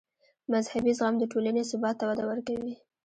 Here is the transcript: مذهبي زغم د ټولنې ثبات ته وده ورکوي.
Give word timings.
مذهبي 0.51 0.91
زغم 0.99 1.15
د 1.19 1.23
ټولنې 1.31 1.61
ثبات 1.69 1.95
ته 1.99 2.05
وده 2.09 2.23
ورکوي. 2.27 2.73